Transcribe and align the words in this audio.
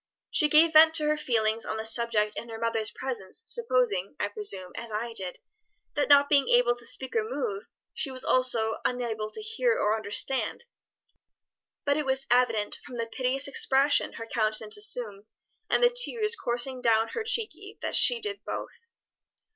"She 0.31 0.49
gave 0.49 0.73
vent 0.73 0.95
to 0.95 1.05
her 1.09 1.15
feelings 1.15 1.63
on 1.63 1.77
the 1.77 1.85
subject 1.85 2.35
in 2.35 2.49
her 2.49 2.57
mother's 2.57 2.89
presence, 2.89 3.43
supposing, 3.45 4.15
I 4.19 4.29
presume, 4.29 4.71
as 4.75 4.91
I 4.91 5.13
did, 5.13 5.37
that 5.93 6.09
not 6.09 6.27
being 6.27 6.49
able 6.49 6.75
to 6.75 6.87
speak 6.87 7.15
or 7.15 7.23
move, 7.23 7.67
she 7.93 8.09
was 8.09 8.25
also 8.25 8.79
unable 8.83 9.29
to 9.29 9.41
hear 9.43 9.77
or 9.77 9.95
understand, 9.95 10.63
but 11.85 11.97
it 11.97 12.07
was 12.07 12.25
evident 12.31 12.79
from 12.83 12.97
the 12.97 13.05
piteous 13.05 13.47
expression 13.47 14.13
her 14.13 14.25
countenance 14.25 14.75
assumed 14.75 15.25
and 15.69 15.83
the 15.83 15.91
tears 15.91 16.35
coursing 16.35 16.81
down 16.81 17.09
her 17.09 17.23
cheeky 17.23 17.77
that 17.83 17.93
she 17.93 18.19
did 18.19 18.43
both." 18.43 18.71